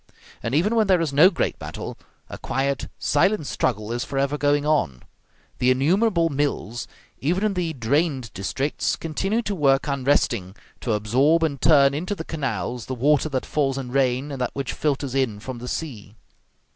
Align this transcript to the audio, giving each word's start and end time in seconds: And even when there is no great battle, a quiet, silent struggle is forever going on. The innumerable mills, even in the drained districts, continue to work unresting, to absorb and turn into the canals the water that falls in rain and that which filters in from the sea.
And 0.41 0.55
even 0.55 0.75
when 0.75 0.87
there 0.87 0.99
is 0.99 1.13
no 1.13 1.29
great 1.29 1.59
battle, 1.59 1.95
a 2.27 2.39
quiet, 2.39 2.87
silent 2.97 3.45
struggle 3.45 3.91
is 3.91 4.03
forever 4.03 4.35
going 4.35 4.65
on. 4.65 5.03
The 5.59 5.69
innumerable 5.69 6.29
mills, 6.29 6.87
even 7.19 7.43
in 7.43 7.53
the 7.53 7.73
drained 7.73 8.33
districts, 8.33 8.95
continue 8.95 9.43
to 9.43 9.53
work 9.53 9.87
unresting, 9.87 10.55
to 10.79 10.93
absorb 10.93 11.43
and 11.43 11.61
turn 11.61 11.93
into 11.93 12.15
the 12.15 12.25
canals 12.25 12.87
the 12.87 12.95
water 12.95 13.29
that 13.29 13.45
falls 13.45 13.77
in 13.77 13.91
rain 13.91 14.31
and 14.31 14.41
that 14.41 14.55
which 14.55 14.73
filters 14.73 15.13
in 15.13 15.39
from 15.39 15.59
the 15.59 15.67
sea. 15.67 16.15